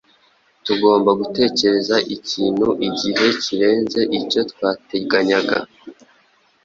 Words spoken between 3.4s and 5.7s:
kirenze icyo twateganyaga.